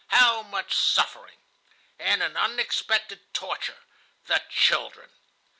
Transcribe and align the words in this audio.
How 0.07 0.41
much 0.41 0.73
suffering! 0.73 1.37
And 1.99 2.23
an 2.23 2.35
unexpected 2.35 3.31
torture,—the 3.35 4.41
children! 4.49 5.11